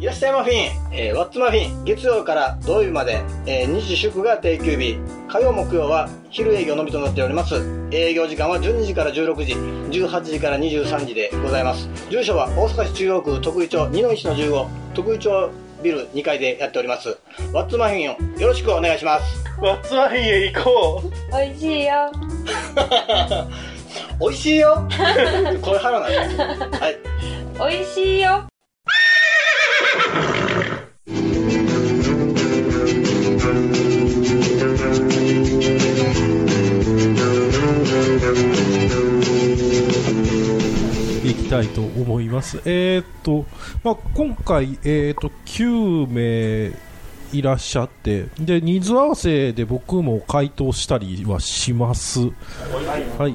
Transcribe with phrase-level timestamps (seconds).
[0.00, 7.56] いらっしゃいマフィン、えー、ワッツマフィン、月曜から土曜日まで、えー、日時祝が定休日、火曜木曜は昼営業のみとなっております。
[7.90, 9.52] 営業時間は12時から16時、
[10.00, 11.86] 18時から23時でございます。
[12.08, 15.50] 住所は大阪市中央区徳井町2の1の15、徳井町
[15.82, 17.18] ビル2階でやっております。
[17.52, 19.44] ワッツマフィンをよろしくお願いします。
[19.60, 21.10] ワッツマフィンへ行こう。
[21.30, 22.10] 美味しいよ。
[24.18, 24.88] 美味しいよ。
[25.60, 26.80] これ腹なんです。
[26.80, 26.96] はい。
[27.58, 28.49] 美味しいよ。
[41.50, 42.62] たいと思います。
[42.64, 43.44] えー、っと、
[43.82, 46.72] まあ、今回、えー、っと、9名
[47.32, 52.20] いらっしゃって、で、人数合わせで僕も回答したりはします。
[53.18, 53.34] はい。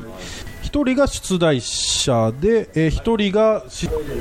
[0.64, 3.64] 1人が出題者で、えー、1人が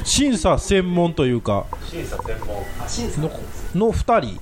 [0.05, 3.29] 審査専門というか、審査専門
[3.74, 4.41] のの2人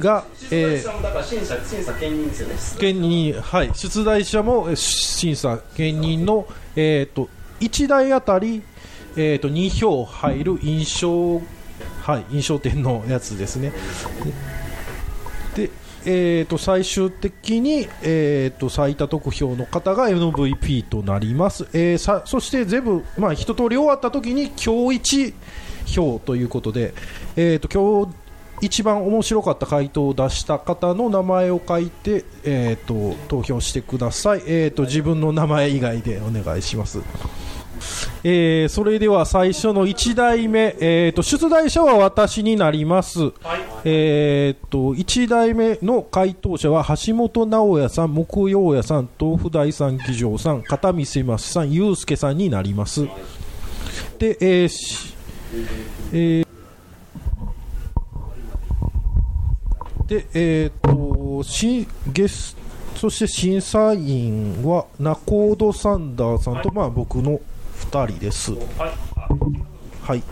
[0.00, 1.92] が、えー、審査審査
[2.78, 7.28] 兼任はい、出題者も審査兼任の、えーと、
[7.60, 8.62] 1台あたり、
[9.16, 11.36] えーと、2票入る印象、
[12.02, 13.72] はい、印象点のやつですね。
[15.54, 15.70] で
[16.08, 25.34] えーと、最終的に、えーと、最多得票の方が MVP となります、えー、さそして全部、まあ、一通り終わった時に今日1
[25.86, 26.94] 票ということで、
[27.34, 28.14] えーと、今日
[28.60, 37.00] 一番面白かった回答を出した方の名前を書いて、えー、と投票してください、えー、と自分の名前以外でお願いします。
[38.24, 43.32] えー、それでは最初の1題目、えーと、出題者は私になります、はい、
[43.84, 53.06] えーと、1題目の回答者は橋本直也さん、木曜屋さん、豆腐大さん、議場さん、片見せますさん、ゆうすけさんになります。
[54.18, 55.14] で、えー
[56.12, 56.46] えー
[60.06, 62.56] で、えーと、しゲス
[62.96, 67.40] そして審査員はナコード・サンダーさんと、まあ、僕の
[67.90, 68.52] 2人です。
[68.52, 68.62] はい。
[70.02, 70.22] はい。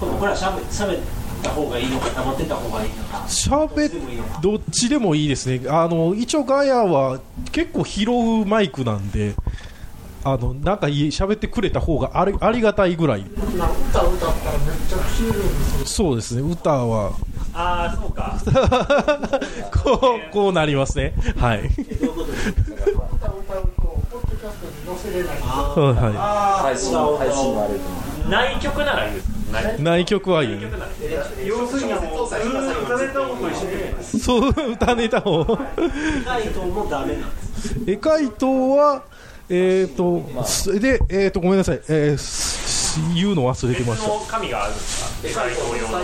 [0.00, 0.98] これはしゃべしゃべっ
[1.42, 3.28] た方がいいのか黙ってた方がいいのか。
[3.28, 3.88] しゃべ
[4.42, 5.68] どっちでもいいですね。
[5.68, 7.20] あの一応ガヤは
[7.52, 9.34] 結構拾うマイクなんで。
[10.24, 15.32] あのなんか喋ってくれた方がありありがたいぐらい歌歌ったらめっちゃ不思
[15.78, 17.12] 議そうですね歌は
[17.54, 18.36] ああそうか
[19.72, 21.70] こうこうなりますねはい
[24.86, 27.80] はい配信配信がある
[28.28, 29.36] 内曲ならいいです
[29.82, 30.58] 内曲はいい
[31.46, 39.04] 要するにもう歌ネタもと一緒でそう歌ネタもエカイトもダメなんですエカイトは
[39.48, 40.44] えっ、ー、と、まあ、
[40.80, 44.32] で、えっ、ー、と、ごめんなさい、えー、言うの忘れてました。
[44.32, 45.44] 紙があるんですか？
[45.44, 46.00] エカイト用の。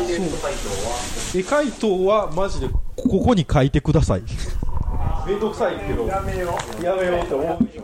[1.35, 4.23] エカイトはマジでここに書いてください。
[5.27, 6.07] めんどくさいけど。
[6.07, 6.85] やめよう。
[6.85, 7.82] やめようって思う。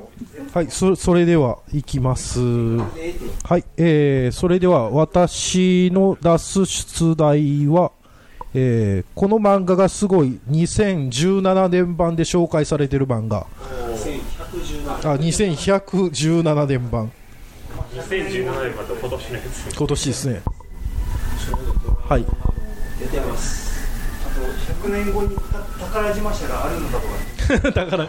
[0.53, 2.41] はい、そそれではいきます。
[2.41, 2.84] は
[3.59, 7.92] い、えー、それでは私の出す出題は、
[8.54, 13.47] えー、この漫画がすごい2017年版で紹介されている漫画。
[15.04, 17.12] あ2117年版。
[17.92, 19.76] 2017年版と今年のやつ。
[19.76, 20.42] 今年ですね。
[22.09, 22.25] はい。
[22.98, 23.69] 出てます。
[24.26, 25.36] あと100年後に
[25.78, 27.38] 宝島社があるのかとか
[27.72, 28.09] 宝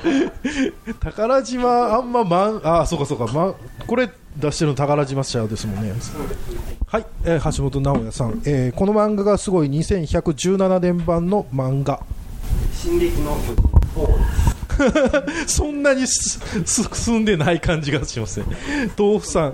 [1.00, 3.54] 宝島あんままんあそうかそうか、ま、
[3.88, 5.94] これ出してるの宝島社ですもんね。
[6.88, 12.02] はい、えー、橋本直也さん、えー、この漫画がすごい2117年版の漫画。
[12.74, 13.38] 進撃の
[15.46, 18.46] そんなに進んでない感じがしますね
[18.98, 19.54] 豆腐さん、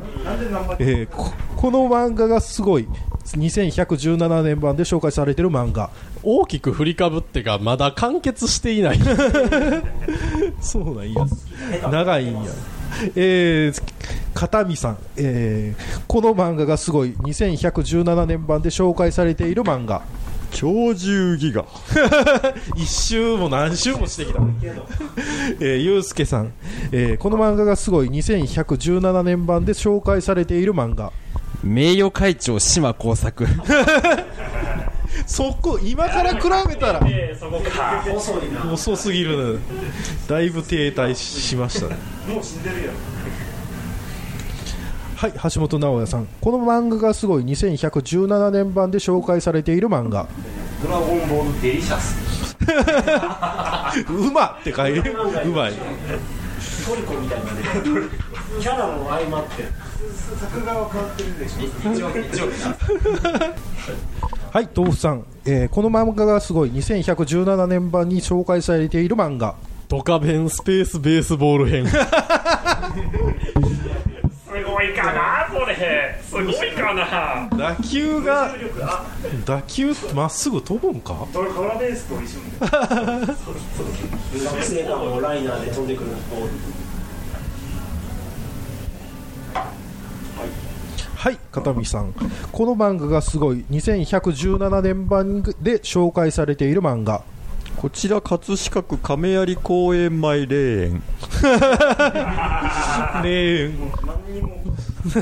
[0.79, 2.87] えー、ここの漫画がすごい
[3.33, 5.89] 2117年版で紹介されてる漫画。
[6.23, 8.99] 大きく振りかぶってがまだ完結していない。
[10.61, 11.25] そうなんや。
[11.89, 12.51] 長いんや。
[13.15, 13.83] えー、
[14.33, 17.13] 片見さん、えー、この漫画がすごい。
[17.23, 20.03] 2117年版で紹介されている漫画。
[20.51, 21.65] 鳥獣ギガ。
[22.77, 24.39] 一周も何周もしてきた、
[25.59, 26.53] えー、ゆうすけさん、
[26.93, 28.09] えー、この漫画がすごい。
[28.09, 31.11] 2117年版で紹介されている漫画
[31.65, 33.47] 名誉会長島耕作。
[35.25, 37.01] そこ今から比べたら。
[38.71, 39.59] 遅すぎる
[40.27, 41.95] だいぶ停滞しましたね。
[42.27, 42.95] もう死んでるやん
[45.15, 46.27] はい橋本直也さん。
[46.39, 47.43] この漫画がすごい。
[47.45, 50.27] 2117年版で紹介されている漫画。
[50.83, 52.55] ドラゴンボールデリシャス。
[54.11, 55.73] うまって書いてうまい。
[55.73, 57.45] トリコみたいな
[58.61, 59.84] キャラも相まって
[60.39, 61.61] 作画は変わってるでしょ
[64.51, 66.69] はい豆腐さん、えーこの漫画がすごい。
[66.71, 69.55] 2117年版に紹介されている漫画。
[69.87, 71.85] ドカベンスペースベースボール編。
[71.87, 71.95] す
[74.63, 76.19] ごいかなこれ。
[76.23, 77.49] すごいかな。
[77.57, 78.55] 打球が
[79.45, 81.27] 打球まっすぐ飛ぶんか？
[81.33, 82.45] ドラドラベースと一緒に。
[84.45, 86.49] 学生がもうライナーで飛んでくるボール
[91.25, 92.13] はい片見さん。
[92.51, 93.65] この漫画がすごい。
[93.71, 97.23] 2117年版で紹介されている漫画。
[97.77, 100.93] こちら葛飾区亀有公園前霊園。
[103.23, 103.71] ね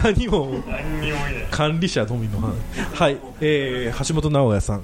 [0.04, 0.52] 何も。
[0.68, 2.54] 何にも管理者のみの話。
[2.94, 4.84] はい、えー橋本直哉さん。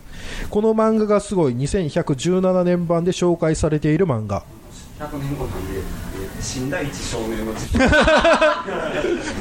[0.50, 1.54] この漫画がすごい。
[1.54, 4.46] 2117年版で紹介されている漫画。
[4.98, 5.80] 100年後なんで、
[6.14, 7.78] えー死んだ一少年の時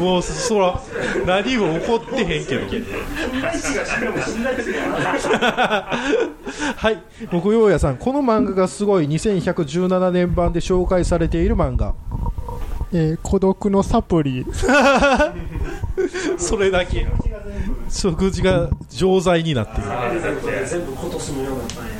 [0.00, 0.80] もうそら
[1.26, 2.66] 何も起こってへんけど。
[6.76, 7.02] はい。
[7.30, 11.94] 木曜屋さんこの漫画がすごい2117年版で紹介されている漫画。
[12.92, 14.46] えー孤独のサプリ。
[16.38, 17.06] それだけ。
[17.90, 19.90] 食事が錠剤になっている。
[20.66, 21.97] 全部今年のようにな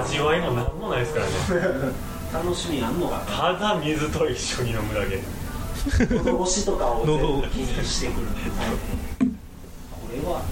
[0.00, 1.32] 味わいも何もないですからね。
[2.32, 3.20] 楽しみあんのか？
[3.26, 5.20] ただ水と一緒に飲むだけ。
[6.14, 8.26] 喉越しとかを全喉部気にしてくる。
[9.18, 10.42] これは。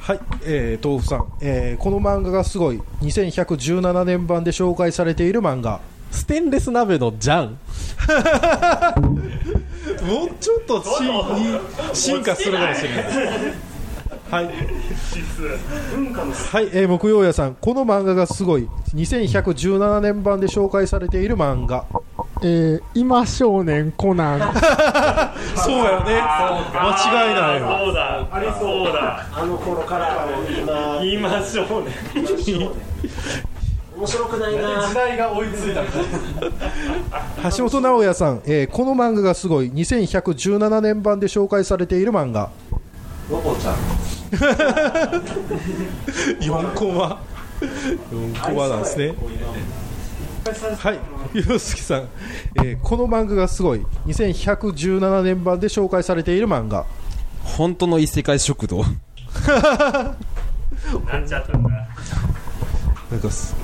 [0.00, 2.80] はい、えー豆腐さん、えーこの漫画がすごい。
[3.02, 5.80] 2117年版で紹介されている漫画。
[6.12, 7.58] ステンレス鍋のジャン。
[10.06, 10.82] もうちょっと
[11.92, 13.04] 進化するかもしれない
[14.30, 14.56] はい、はい
[16.72, 18.68] えー木曜屋さんこの漫画がすごい。
[18.94, 21.84] 2117年版で紹介されている漫画。
[22.42, 24.40] えー今少年コナン。
[25.54, 26.20] そうやね。
[26.74, 27.78] 間違いないわ。
[27.84, 28.26] そうだ。
[28.32, 29.26] ありそうだ。
[29.32, 30.26] あの頃から
[30.60, 31.92] 今言いましょうね
[33.96, 34.92] 面白くないな。
[34.92, 35.82] 代が追いついた。
[37.56, 39.70] 橋本直哉さん、えーこの漫画がすごい。
[39.70, 42.50] 2117年版で紹介されている漫画。
[43.30, 44.05] ロボちゃん
[46.40, 47.22] 4コマ。
[48.10, 49.14] 4コマなんですね。
[50.78, 50.98] はい。
[51.34, 52.08] 洋介さん、
[52.56, 53.80] えーこの漫画がすごい。
[54.06, 56.86] 2117年版で紹介されている漫画。
[57.42, 58.82] 本当の異世界食堂。
[58.82, 58.94] なっ
[61.26, 61.70] ちゃったんだ。
[63.10, 63.54] なんかす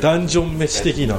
[0.00, 1.14] ダンジョン飯的な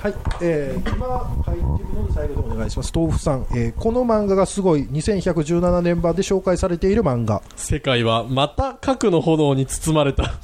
[0.00, 2.92] はい、えー、今書いてるので最後でお願いします。
[2.94, 7.42] 豆腐さん、えーこの漫画がすごい2117年版で紹介されている漫画。
[7.56, 10.34] 世界はまた核の炎に包まれた。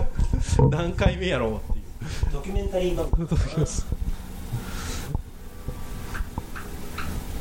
[0.70, 1.84] 何回目やろうっていう。
[2.34, 3.06] ドキュメンタリー版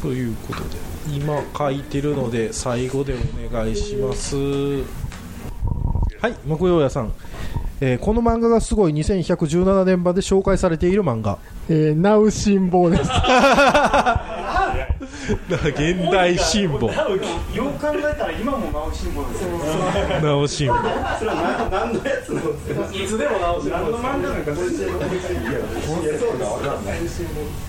[0.01, 0.69] ということで
[1.13, 4.36] 今書いてるので最後でお願いします。
[6.21, 7.12] はい木曜屋さん、
[7.83, 11.39] えーこの漫画がすごい2117年版で紹介されている漫画。
[11.68, 13.04] えーナウシンボです。
[15.50, 16.86] 現代新聞。
[17.56, 19.50] よく考えたら今もナウシンボルですよ
[20.22, 22.81] 直新聞それは何何のやつなんですか？
[23.04, 27.00] いつでも直し何の漫画なんかこれいやそうが分かんない。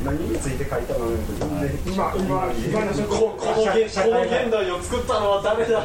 [0.04, 1.06] 何について書いたの
[1.86, 3.94] 今今今のここの現
[4.52, 5.80] 代を作ったのは誰だ？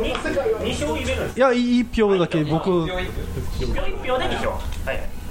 [0.00, 1.38] 二票入れるんです。
[1.38, 2.70] いや一票だけ僕。
[2.70, 5.22] 一票一票で二票はい。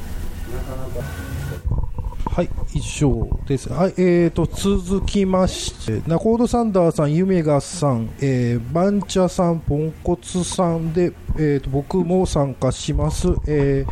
[2.34, 3.70] はい以上です。
[3.74, 13.92] はいえーと続きましてナコードサンダーさんユメガさん、えーバンチャさんポンコツさんで、えー、と僕も参加します、えー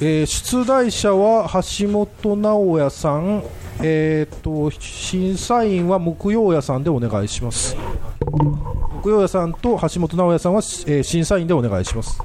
[0.00, 3.42] えー出題者は橋本直哉さん、
[3.82, 7.76] えー、と審査員は木曜屋さんでお願いします
[8.32, 12.18] 木曜屋さんと橋本直哉さんは、えー審査員でお願いします。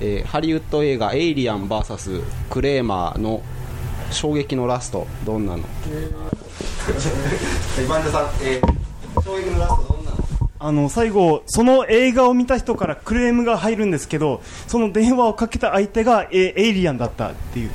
[0.00, 3.42] えーハリウッド映画「エイリアン VS クレーマー」の
[4.10, 5.62] 衝撃のラストどんなの？
[7.88, 10.16] バンダさん、えー、衝撃のラストどんなの？
[10.58, 17.70] あの最後その映画を見た人からクレームが入るんですけどその電話をかけた相手がえエイリアンだったっていう。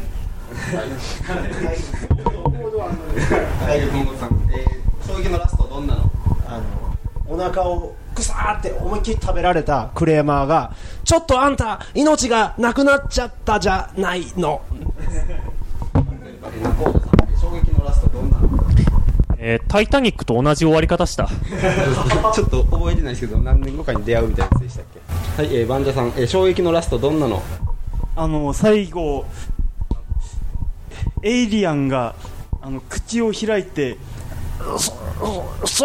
[5.06, 6.10] 衝撃のラストどんなの
[7.28, 14.62] お腹をくさーって思いっきり食べられたクレーマーがちょっとあんた命がなくなっちゃったじゃないの
[15.04, 18.50] えー中尾さん、衝撃のラストどんなの。
[19.38, 21.28] えータイタニックと同じ終わり方した？
[22.34, 24.86] ちょっと覚えてないですけど何年後かに出会うみたいなやつでしたっ
[25.38, 25.44] け？
[25.44, 27.42] はい、えー、バンジャさん、えー、衝撃のラストどんなの？
[28.16, 29.26] あの最後
[31.22, 32.16] エイリアンが
[32.62, 33.98] あの口を開いて
[34.64, 34.94] ソ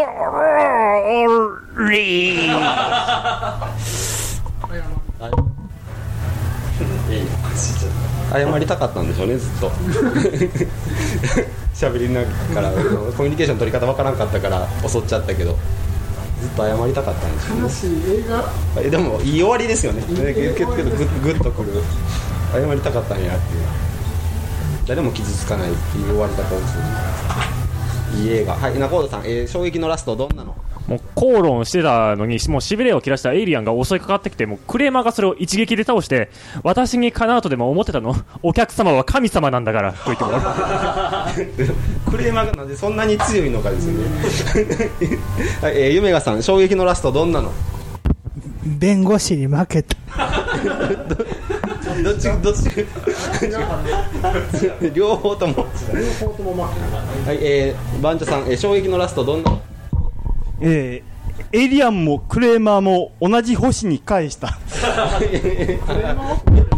[0.02, 2.40] ーリ
[8.32, 9.70] 謝りたかったんでしょうねずっと
[11.74, 12.22] 喋りな
[12.54, 12.78] がらコ
[13.24, 15.56] ミュニケーション取り方わからんかったから襲っちゃったけど
[16.40, 18.44] ずっと謝りたかったんでしょうね悲しい映画
[18.80, 21.82] えでもいい終わりですよねねけけどグッグッとくる
[22.52, 23.64] 謝りたかったんやっていう
[24.86, 26.82] 誰も傷つかないっていう終わり方をする
[28.16, 30.56] いい映画はい中尾さん、えー、衝撃のラストどんなの？
[30.88, 36.30] もう口論してたのに、もうしびれを切らしたエイリアンが襲いかかってきて、もうクレーマーがそれを一撃で倒して、
[36.64, 38.16] 私にかなうとでも思ってたの？
[38.42, 41.30] お客様は神様なんだから、と言ってもらう。
[42.10, 44.08] クレーマーがなんでそんなに強いのかですよね。
[45.62, 47.52] はい、えー、ゆめがさん衝撃のラストどんなの？
[48.64, 49.96] 弁護士に負けた
[52.02, 52.70] どっちどっち
[54.94, 55.66] 両方とも。
[55.92, 56.68] 両方ともまあ
[57.28, 59.50] はいえー、バンチョさん、えー、衝撃のラストどんな？
[59.50, 59.60] の
[60.60, 64.58] えー、エイリアンもクレーマーも同じ星に返した。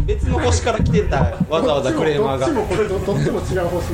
[0.05, 2.47] 別の星から来てたわざわざクレーマーが。
[2.47, 3.93] どっちもこれどどっちも違う星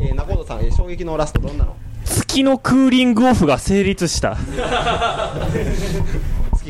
[0.00, 1.74] えー、中尾さん、えー、衝撃のラストどんなの？
[2.04, 4.36] 月のクーリングオフが成立した。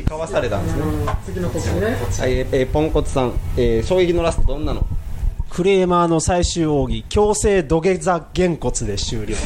[0.04, 0.82] 月かわされたんですね。
[1.25, 1.87] 次の星ね。
[1.87, 4.87] はい、えーえーポンコツさん、えー、衝撃のラストどんなの？
[5.50, 9.37] クレーマーの最終奥義強制土下座げんこつで終了。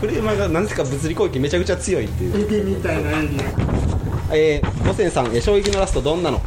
[0.00, 2.58] クレーマーがなぜか物理攻撃めちゃくちゃ強いっていう。
[2.58, 3.52] エビみたいなエイリアン
[4.32, 6.40] えー、五千さん、えー、衝撃のラストどんなの？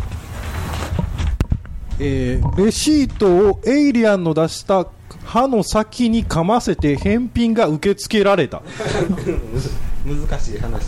[2.00, 4.88] えーレシートをエイリアンの出した
[5.26, 8.62] 歯の先にかませて返品が受け付けられた
[10.16, 10.88] 難しい話。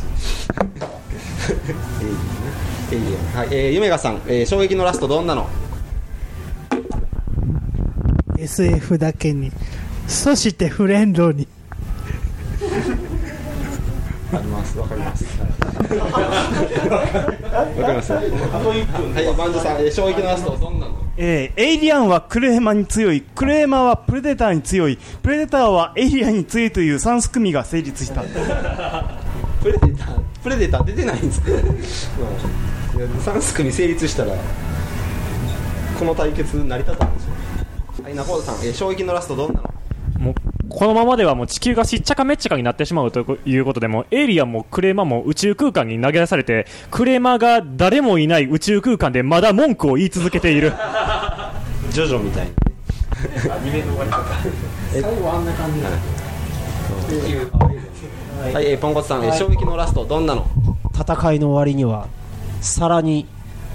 [2.91, 3.17] エイリアンね。
[3.35, 5.47] はい、えー、ゆめがさん、えー、衝撃のラストどんなの
[8.37, 9.51] ？SF だけに。
[10.07, 11.47] そしてフレンドに。
[14.33, 14.77] あります。
[14.79, 15.25] わかります。
[15.25, 15.33] わ
[15.85, 15.91] か
[17.91, 18.13] ります？
[18.13, 18.25] はい
[19.38, 20.55] バンドさん、えー、衝撃のラスト。
[20.57, 23.21] どんなのえーエイリアンはクレーマーに強い。
[23.21, 24.97] クレーマーはプレデターに強い。
[25.21, 28.21] プレデターはエイリアンに強いという3組が成立した。
[28.21, 28.27] プ
[29.69, 31.41] レデタープレデター出てないんです。
[31.41, 31.59] か、うん、い
[33.01, 34.33] や3組成立したら
[36.00, 37.33] この対決成り立たんですよ。
[38.03, 39.73] はい中尾さん、えー、衝撃のラストどんなの？
[40.73, 50.71] このままではもう地球がしっちゃかめっちゃかになってしまうということでもうエイリアンもクレーマーも宇宙空間に投げ出されてクレーマーが誰もいない宇宙空間でまだ文句を言い続けている。
[51.91, 52.53] ジョジョみたいに
[54.93, 55.89] 最後あんな感じだ
[58.53, 60.47] はい、えー、ポンコツさん、えー衝撃のラストどんなの？
[60.95, 62.07] 戦いの終わりには
[62.61, 63.27] 皿に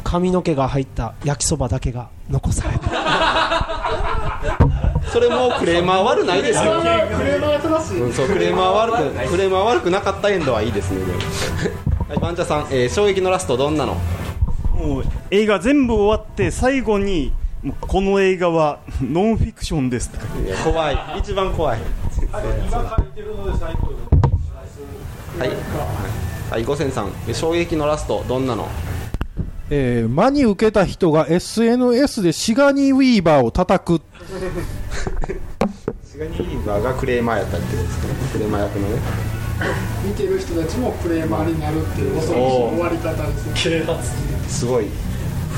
[0.02, 2.88] 髪の毛が入った焼きそばだけが残された
[5.12, 6.80] それもうクレーマー悪ないですよ。
[6.80, 6.84] ク
[7.24, 8.00] レーマーが正しい。
[8.02, 11.00] うん、そうクレーマー悪くクレーマー悪くなかったエンドはいいですね
[12.08, 13.94] はいバンチャさん、えー衝撃のラストどんなの？
[14.74, 17.32] もう映画全部終わって最後に
[17.62, 20.98] もうこの映画はノンフィクションですって書いていや怖い。
[21.18, 21.80] 一番怖い。
[21.80, 21.84] は
[25.44, 25.48] い。
[26.50, 28.68] はい五千さんえー衝撃のラストどんなの？
[29.70, 34.00] えー真に受けた人が SNS でシガニー・ウィーバーを叩く。
[36.04, 38.14] シガニー・リーバーがクレーマーやったってことですかね。
[38.32, 38.96] クレーマー役のね。
[40.04, 43.94] 見てる人たちもクレーマーになるっていう恐ろしい終わり方ですね。
[44.48, 44.84] すごい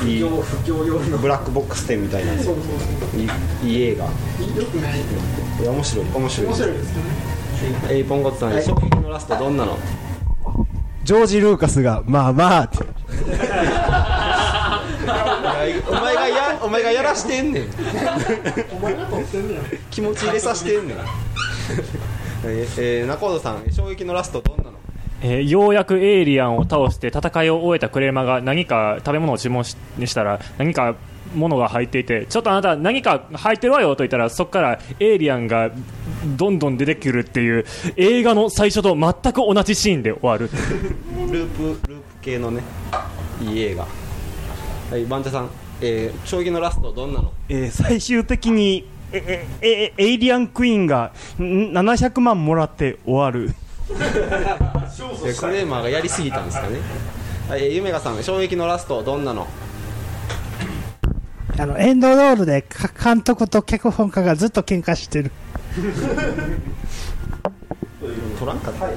[0.07, 0.29] いいブ
[1.27, 2.61] ラックボックス店みたいなそうそ
[3.19, 3.25] うい
[3.69, 4.07] いいい映画。
[4.07, 4.13] そ
[4.45, 5.01] うよくない。
[5.01, 6.07] いや面白い。
[6.15, 7.03] 面白い面白いですね。
[7.91, 9.77] えー、ポンコツさん、衝撃のラストどんなの？
[11.03, 12.79] ジョージ・ルーカスがまあまあって
[15.89, 17.69] お前がやお前がやらしてんねん。
[18.73, 19.61] お前が撮ってんねや。
[19.91, 20.97] 気持ち入れさせてんねん。
[22.45, 24.71] えー、えー、中尾さん衝撃のラストどんなの？
[25.21, 30.95] えーようやくエイリアンを倒して戦いを終えたクレーマーが何か食べ物を注文ししたら何か
[31.35, 35.73] 物が入っていてちょっとあなた何か入ってるわよと言ったらそこからエイリアンが
[36.37, 40.49] どんどん出てくるっていう映画の最初と全く同じシーンで終わる。
[41.31, 42.63] ループループ系のね
[43.43, 43.87] いい映画
[44.91, 45.51] はいバンチャさん、
[45.83, 47.33] えー、将棋のラストどんなの？
[47.51, 51.43] えー最終的にえええエイリアンクイーンがん
[51.73, 53.55] 700万もらって終わる。
[53.91, 56.79] えークレーマーがやりすぎたんですかね。
[57.49, 59.47] はい、えー、ゆめがさん衝撃のラストどんなの？
[61.59, 65.33] あのエンドロールでか監督と脚本家がずっと喧嘩してる。
[68.39, 68.89] 取らんかった。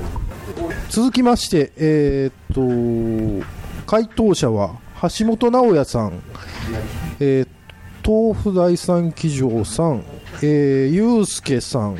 [0.89, 3.45] 続きまして、えーっと
[3.85, 6.21] 回答者は橋本直也さん、
[7.19, 7.47] えー
[8.03, 10.03] 豆腐第三騎乗さん、
[10.41, 11.97] えー、ゆうすけさん、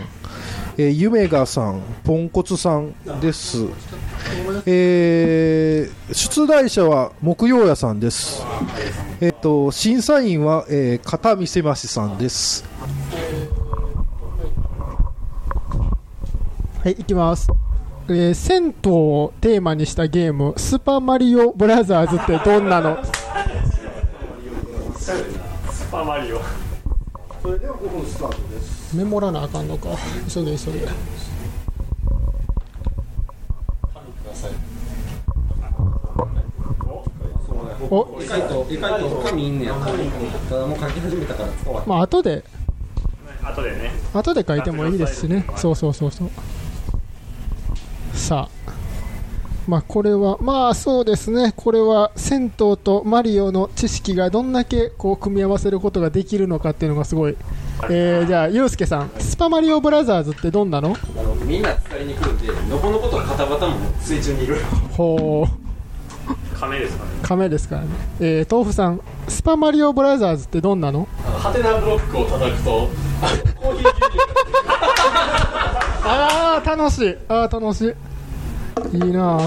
[0.75, 3.67] えー、ゆめがさん、ポンコツさんです。
[4.65, 8.43] えー出題者は木曜屋さんです。
[9.21, 12.65] えーっと審査員は、えー片見せましさんです。
[16.83, 17.47] はい、いきます。
[18.13, 22.97] えー銭湯をテーマにしたゲーム、スーパーマリオブラザーズってどんなの？
[24.95, 26.41] スーパーマリオ。
[27.41, 28.95] それでは5分スタートです。
[28.95, 29.89] メモらなあかんのか。
[30.31, 30.87] 急げ急げ。
[37.89, 38.21] お。
[38.21, 39.73] 意外と意外と紙いんねや。
[39.73, 42.43] ただもう書き始めたから使わまあ、後で、
[43.43, 43.91] 後でね。
[44.13, 45.45] 後で書いてもいいですしね。
[45.55, 46.29] そうそうそうそう。
[48.21, 48.71] さあ。
[49.67, 57.37] まあこれは、まあそうですね、これは銭湯とマリオの知識がどんだけこう組み合わせることができるのかっていうのがすごい。
[57.89, 60.95] えー、じゃあ、ゆうすけさん、スパマリオブラザーズってどんなの？
[61.17, 64.57] あのみんな使いに来るんでのこのことカタバタも水中にいる
[64.91, 65.49] ほう、
[66.59, 67.87] 亀ですかね亀ですからね。
[68.19, 71.07] えー、豆腐さん、スパマリオブラザーズってどんなの？
[71.39, 72.89] ハテナブロックを叩くと
[73.61, 74.19] コーヒー牛乳
[76.03, 77.15] あー、楽しい。
[77.29, 77.93] あー、楽しい。
[78.93, 79.43] いいなぁ。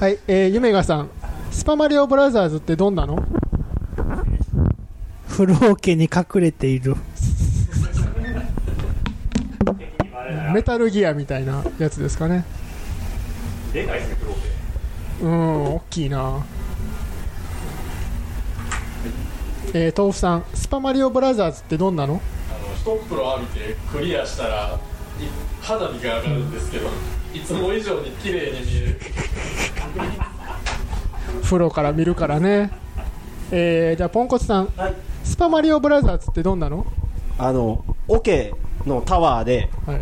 [0.00, 1.10] はい、えー、ゆめがさん、
[1.50, 3.24] スパマリオブラザーズってどんなの？
[5.28, 6.96] 風呂桶に隠れている。
[10.52, 12.44] メタルギアみたいなやつですかね。
[13.72, 14.38] でかいですねプロペ
[15.22, 16.44] うん、大きいな
[19.74, 22.20] えー、豆腐さん、スパマリオブラザーズってどんなの？
[22.86, 24.70] あの一風呂浴びてクリアしたらい
[25.60, 26.88] 花火が上がるんですけど
[27.34, 29.00] いつも以上に綺麗に見える
[31.42, 32.70] 風呂から見るからね。
[33.52, 34.68] えー、じゃあ、ポンコツさん、
[35.22, 36.84] スパマリオブラザーズってどんなの？
[37.38, 38.52] あの桶
[38.86, 40.00] のタワーではい。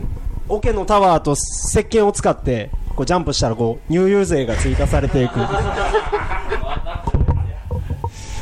[0.49, 5.38] 桶のタワーと石鹸を使ってこうジャンプしたらこう乳油税が追加されていく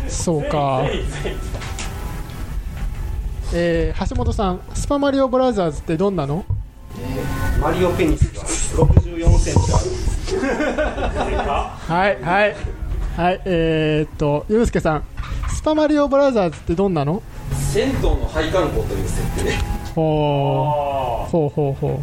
[0.09, 0.83] そうか。
[3.54, 6.44] えー、橋本さん、スパマリオブラザーズってどんなの？
[7.60, 9.60] マリオペニスが64センチ
[11.46, 12.56] あはい、はい。
[13.16, 15.04] はい、えー、っと、ゆうすけさん、
[15.54, 17.16] スパマリオブラザーズってどんなの？
[17.16, 17.20] る
[17.56, 19.44] 銭湯の配管工という設定。
[19.44, 19.52] で
[19.94, 21.30] ほう。
[21.30, 21.98] ほうほうほう。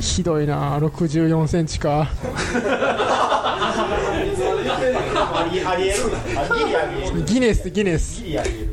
[0.00, 2.08] ひどいな64センチか
[4.96, 5.98] ありありえる。
[6.58, 7.70] ギリありえるギネス。
[7.70, 8.68] ギネスギリありえる。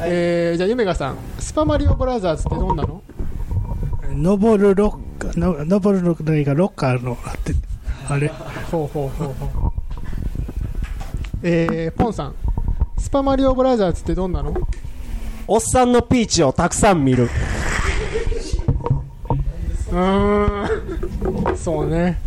[0.00, 1.16] えー、じゃあゆめがさん。
[1.38, 3.02] スパマリオブラザーズってどんなの？
[4.10, 7.54] 登るロッカー、の登るロッカーがロッカーの、あって、
[8.08, 8.28] あれ。
[8.70, 9.72] ほうほうほうほう。
[11.42, 12.34] えー、ポンさん。
[12.98, 14.54] スパマリオブラザーズってどんなの？
[15.46, 17.30] おっさんのピーチをたくさん見る。
[19.90, 21.56] うーん。
[21.56, 22.18] そうね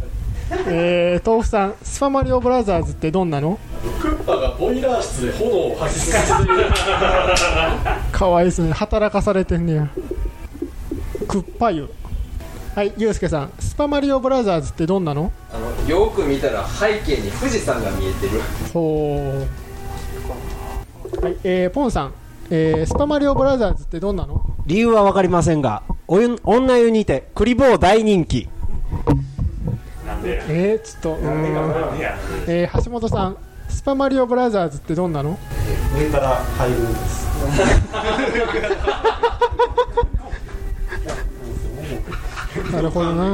[0.67, 3.57] えー、豆腐さんスパマリオブラザーズってどんなの？
[4.01, 6.69] クッパがボイラー室で炎を吐き続けている。
[8.11, 8.73] かわいいですね。
[8.73, 9.89] 働かされてんねや。
[11.27, 11.89] クッパ湯。
[12.75, 13.51] はいゆうすけさん。
[13.59, 15.31] スパマリオブラザーズってどんなの？
[15.51, 18.41] あのよく見たら背景に富士山が見えてる。
[18.73, 19.45] ほ
[21.21, 21.25] う。
[21.25, 22.13] はいえー、ポンさん、
[22.49, 24.43] えー、スパマリオブラザーズってどんなの？
[24.65, 28.47] 理由は分かりませんがお湯女湯にてクリボー大人気
[30.21, 30.43] なんで。
[30.71, 31.31] えー、ちょっとうーん。
[32.47, 33.35] えー、橋本さん
[33.69, 35.37] スパマリオブラザーズってどんなの？
[35.97, 37.21] 上から入るんです。
[42.73, 43.27] なるほどな、う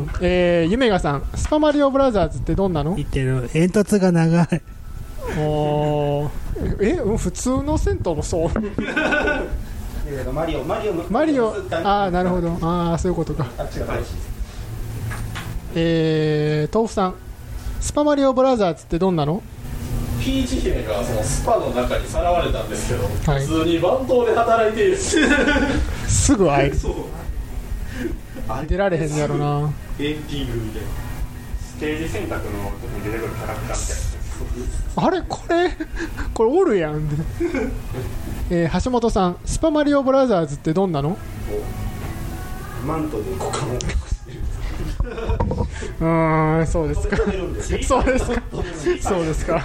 [0.00, 2.94] ん、えー、ゆめがさんスパマリオブラザーズってどんなの？
[2.94, 3.48] 見てる。
[3.52, 4.46] 煙突が長い。
[5.38, 6.30] おー。
[6.82, 8.50] えうん普通の銭湯もそう
[10.32, 11.54] マリオマリオのマリオ
[11.84, 12.58] ああなるほど。
[12.60, 13.46] ああそういうことか。
[13.56, 14.10] あっちが大事
[15.74, 17.14] えー、豆腐さん
[17.80, 19.42] スパマリオブラザーズってどんなの？
[20.20, 23.46] ピーチ姫がそのスパの中にさらわれたんですけど、はい。
[23.46, 24.96] 普通に番頭で働いている。
[24.96, 25.16] す
[26.36, 26.76] ぐ会える。
[28.68, 29.72] 出られへんやろな。
[29.98, 30.88] エンディングみたいな
[31.58, 33.94] ステージ選択の時に出てくるキャラクターみた
[34.98, 35.22] いなあれ？
[35.26, 35.70] これ？
[36.34, 37.08] これおるやん、
[38.50, 41.16] えー、橋本さんスパマリオブラザーズってどんなの？
[42.86, 43.78] マントで股間を
[46.00, 47.16] うーんそうですか。
[47.86, 48.42] そうですか。
[49.00, 49.62] そうですか。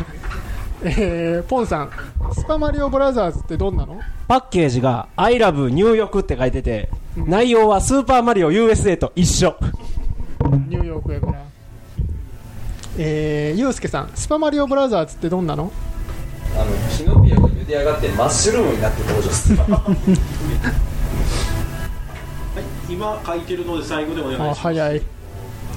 [0.84, 1.90] えー、ポンさん
[2.34, 4.00] スパマリオブラザーズってどんなの？
[4.28, 9.56] パッケージが「I love 入浴」って書いてて内容は「スーパーマリオ USA」と一緒。
[10.68, 11.34] ニューヨークやから。
[12.98, 15.72] えー、ゆうすけさんスパマリオブラザーズってどんなの？
[16.56, 19.60] あのキノピオが茹で上がってマッシュルームになって登場する。
[22.88, 24.62] 今書いてるので最後でお願いしあます。
[24.62, 25.02] 早い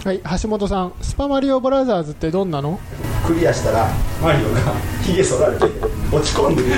[0.04, 2.80] はい橋本さんスパマリオブラザーズってどんなの？
[3.26, 3.88] クリアしたら
[4.22, 4.60] マリオが
[5.02, 6.62] ヒゲ剃られて落ち込んで。
[6.62, 6.68] る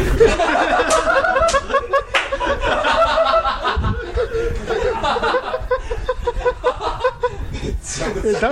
[8.25, 8.51] えだ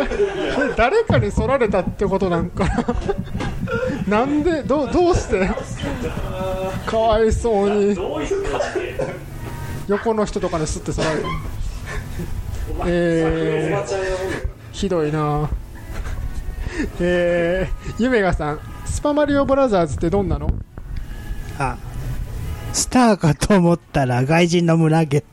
[0.76, 2.64] 誰かに剃られたってことなんか
[4.06, 4.18] な？
[4.20, 5.48] なんでどうどうして？
[6.86, 7.96] かわいそうに。
[9.88, 11.24] 横の人とかにすって剃られる
[12.86, 15.50] えー、ひどいな。
[17.00, 20.48] えー、ゆめがさんスパマリオブラザーズってどんなの？
[21.58, 21.76] あ
[22.72, 25.24] スターかと思ったら外人の村毛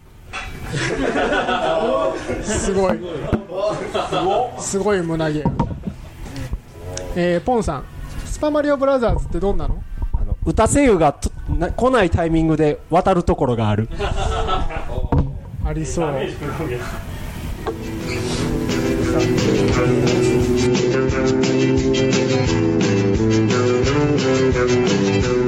[2.44, 3.00] すごい。
[4.58, 5.44] すごい胸毛。
[7.16, 7.84] えー、ポンさん
[8.26, 9.84] スパマリオブラザーズってどんなの
[10.44, 13.90] 歌声優がとな来ないタイミングで渡るところがある。
[15.64, 16.14] ありそう
[19.18, 19.40] 「Thank
[25.26, 25.45] you.